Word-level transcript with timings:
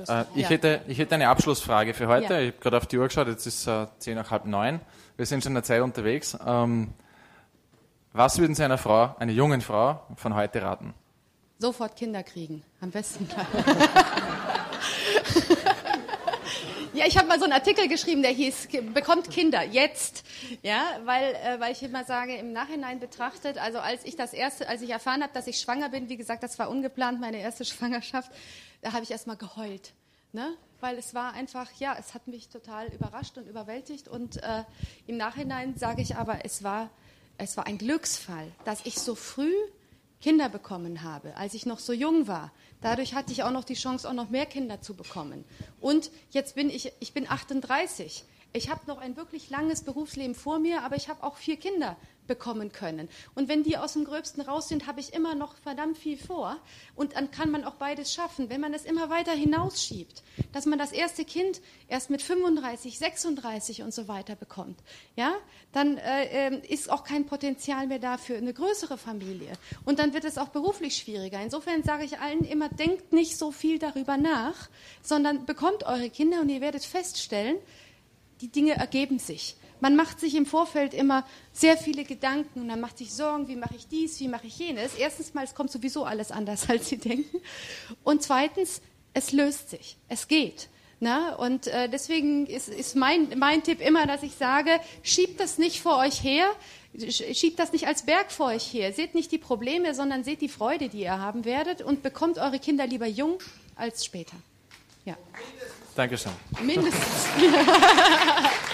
Äh, 0.00 0.24
ich, 0.34 0.42
ja. 0.42 0.48
hätte, 0.48 0.80
ich 0.88 0.98
hätte 0.98 1.14
eine 1.14 1.28
Abschlussfrage 1.28 1.94
für 1.94 2.08
heute. 2.08 2.34
Ja. 2.34 2.40
Ich 2.40 2.52
habe 2.52 2.60
gerade 2.60 2.76
auf 2.78 2.86
die 2.86 2.98
Uhr 2.98 3.06
geschaut, 3.08 3.28
jetzt 3.28 3.46
ist 3.46 3.60
es 3.60 3.66
äh, 3.66 3.86
zehn 3.98 4.14
nach 4.16 4.30
halb 4.30 4.46
neun. 4.46 4.80
Wir 5.16 5.26
sind 5.26 5.42
schon 5.42 5.50
in 5.50 5.54
der 5.54 5.64
Zeit 5.64 5.82
unterwegs. 5.82 6.36
Ähm, 6.46 6.92
was 8.12 8.38
würden 8.38 8.54
Sie 8.54 8.62
einer 8.62 8.78
Frau, 8.78 9.14
einer 9.18 9.32
jungen 9.32 9.60
Frau 9.60 10.02
von 10.16 10.34
heute 10.34 10.62
raten? 10.62 10.94
Sofort 11.58 11.96
Kinder 11.96 12.22
kriegen, 12.22 12.62
am 12.80 12.90
besten. 12.90 13.28
ja, 16.92 17.06
ich 17.06 17.16
habe 17.16 17.28
mal 17.28 17.38
so 17.38 17.44
einen 17.44 17.52
Artikel 17.52 17.88
geschrieben, 17.88 18.22
der 18.22 18.32
hieß 18.32 18.68
"Bekommt 18.92 19.30
Kinder 19.30 19.62
jetzt", 19.62 20.24
ja, 20.62 20.82
weil 21.04 21.34
äh, 21.34 21.60
weil 21.60 21.72
ich 21.72 21.82
immer 21.82 22.04
sage 22.04 22.34
im 22.36 22.52
Nachhinein 22.52 22.98
betrachtet, 23.00 23.58
also 23.58 23.78
als 23.78 24.04
ich 24.04 24.16
das 24.16 24.32
erste, 24.32 24.68
als 24.68 24.82
ich 24.82 24.90
erfahren 24.90 25.22
habe, 25.22 25.32
dass 25.32 25.46
ich 25.46 25.58
schwanger 25.60 25.88
bin, 25.88 26.08
wie 26.08 26.16
gesagt, 26.16 26.42
das 26.42 26.58
war 26.58 26.68
ungeplant, 26.68 27.20
meine 27.20 27.38
erste 27.38 27.64
Schwangerschaft, 27.64 28.30
da 28.82 28.92
habe 28.92 29.02
ich 29.02 29.10
erst 29.10 29.26
mal 29.26 29.36
geheult, 29.36 29.94
ne? 30.32 30.54
Weil 30.80 30.98
es 30.98 31.14
war 31.14 31.32
einfach, 31.32 31.70
ja, 31.78 31.96
es 31.98 32.12
hat 32.12 32.26
mich 32.26 32.48
total 32.48 32.88
überrascht 32.88 33.38
und 33.38 33.48
überwältigt 33.48 34.08
und 34.08 34.42
äh, 34.42 34.64
im 35.06 35.16
Nachhinein 35.16 35.76
sage 35.76 36.02
ich 36.02 36.16
aber, 36.16 36.44
es 36.44 36.62
war 36.62 36.90
es 37.38 37.56
war 37.56 37.66
ein 37.66 37.78
Glücksfall, 37.78 38.50
dass 38.64 38.84
ich 38.84 38.98
so 38.98 39.14
früh 39.14 39.52
Kinder 40.20 40.48
bekommen 40.48 41.02
habe, 41.02 41.36
als 41.36 41.54
ich 41.54 41.66
noch 41.66 41.80
so 41.80 41.92
jung 41.92 42.28
war. 42.28 42.52
Dadurch 42.80 43.14
hatte 43.14 43.32
ich 43.32 43.42
auch 43.42 43.50
noch 43.50 43.64
die 43.64 43.74
Chance, 43.74 44.08
auch 44.08 44.12
noch 44.12 44.30
mehr 44.30 44.46
Kinder 44.46 44.80
zu 44.80 44.94
bekommen. 44.94 45.44
Und 45.80 46.10
jetzt 46.30 46.54
bin 46.54 46.70
ich, 46.70 46.92
ich 47.00 47.12
bin 47.12 47.28
38. 47.28 48.24
Ich 48.54 48.68
habe 48.68 48.80
noch 48.86 48.98
ein 48.98 49.16
wirklich 49.16 49.48
langes 49.48 49.82
Berufsleben 49.82 50.34
vor 50.34 50.58
mir, 50.58 50.82
aber 50.82 50.96
ich 50.96 51.08
habe 51.08 51.22
auch 51.22 51.36
vier 51.36 51.56
Kinder 51.56 51.96
bekommen 52.26 52.70
können. 52.70 53.08
Und 53.34 53.48
wenn 53.48 53.62
die 53.62 53.76
aus 53.76 53.94
dem 53.94 54.04
Gröbsten 54.04 54.42
raus 54.42 54.68
sind, 54.68 54.86
habe 54.86 55.00
ich 55.00 55.12
immer 55.12 55.34
noch 55.34 55.56
verdammt 55.56 55.98
viel 55.98 56.16
vor. 56.16 56.56
Und 56.94 57.16
dann 57.16 57.30
kann 57.30 57.50
man 57.50 57.64
auch 57.64 57.74
beides 57.74 58.12
schaffen, 58.12 58.48
wenn 58.48 58.60
man 58.60 58.74
es 58.74 58.84
immer 58.84 59.10
weiter 59.10 59.32
hinausschiebt, 59.32 60.22
dass 60.52 60.66
man 60.66 60.78
das 60.78 60.92
erste 60.92 61.24
Kind 61.24 61.60
erst 61.88 62.10
mit 62.10 62.22
35, 62.22 62.98
36 62.98 63.82
und 63.82 63.92
so 63.92 64.06
weiter 64.06 64.36
bekommt. 64.36 64.78
Ja, 65.16 65.34
dann 65.72 65.96
äh, 65.96 66.48
äh, 66.48 66.66
ist 66.68 66.90
auch 66.90 67.04
kein 67.04 67.26
Potenzial 67.26 67.86
mehr 67.86 67.98
da 67.98 68.18
für 68.18 68.36
eine 68.36 68.52
größere 68.52 68.98
Familie. 68.98 69.52
Und 69.84 69.98
dann 69.98 70.12
wird 70.12 70.24
es 70.24 70.38
auch 70.38 70.48
beruflich 70.48 70.96
schwieriger. 70.96 71.40
Insofern 71.40 71.82
sage 71.82 72.04
ich 72.04 72.18
allen 72.18 72.44
immer, 72.44 72.68
denkt 72.68 73.12
nicht 73.12 73.36
so 73.36 73.50
viel 73.50 73.78
darüber 73.78 74.16
nach, 74.16 74.68
sondern 75.02 75.46
bekommt 75.46 75.84
eure 75.84 76.10
Kinder 76.10 76.40
und 76.40 76.50
ihr 76.50 76.60
werdet 76.60 76.84
feststellen, 76.84 77.56
die 78.42 78.48
Dinge 78.48 78.72
ergeben 78.74 79.18
sich. 79.18 79.56
Man 79.80 79.96
macht 79.96 80.20
sich 80.20 80.34
im 80.34 80.46
Vorfeld 80.46 80.94
immer 80.94 81.24
sehr 81.52 81.76
viele 81.76 82.04
Gedanken 82.04 82.60
und 82.60 82.68
dann 82.68 82.80
macht 82.80 82.98
sich 82.98 83.12
Sorgen, 83.12 83.48
wie 83.48 83.56
mache 83.56 83.74
ich 83.74 83.88
dies, 83.88 84.20
wie 84.20 84.28
mache 84.28 84.46
ich 84.46 84.58
jenes. 84.58 84.94
Erstens 84.94 85.32
mal, 85.34 85.44
es 85.44 85.54
kommt 85.54 85.70
sowieso 85.72 86.04
alles 86.04 86.30
anders, 86.30 86.68
als 86.68 86.88
Sie 86.88 86.98
denken. 86.98 87.40
Und 88.04 88.22
zweitens, 88.22 88.80
es 89.14 89.32
löst 89.32 89.70
sich, 89.70 89.96
es 90.08 90.28
geht. 90.28 90.68
Na, 91.00 91.34
und 91.34 91.66
äh, 91.66 91.88
deswegen 91.88 92.46
ist, 92.46 92.68
ist 92.68 92.94
mein, 92.94 93.36
mein 93.36 93.64
Tipp 93.64 93.80
immer, 93.80 94.06
dass 94.06 94.22
ich 94.22 94.36
sage, 94.36 94.70
schiebt 95.02 95.40
das 95.40 95.58
nicht 95.58 95.80
vor 95.80 95.98
euch 95.98 96.22
her, 96.22 96.46
sch- 96.96 97.34
schiebt 97.34 97.58
das 97.58 97.72
nicht 97.72 97.88
als 97.88 98.04
Berg 98.04 98.30
vor 98.30 98.46
euch 98.46 98.72
her. 98.72 98.92
Seht 98.92 99.16
nicht 99.16 99.32
die 99.32 99.38
Probleme, 99.38 99.94
sondern 99.96 100.22
seht 100.22 100.40
die 100.42 100.48
Freude, 100.48 100.88
die 100.88 101.00
ihr 101.00 101.18
haben 101.18 101.44
werdet 101.44 101.82
und 101.82 102.02
bekommt 102.04 102.38
eure 102.38 102.60
Kinder 102.60 102.86
lieber 102.86 103.06
jung 103.08 103.38
als 103.74 104.04
später. 104.04 104.36
Ja, 105.04 105.16
Dankeschön. 105.94 106.32
mindestens. 106.60 107.28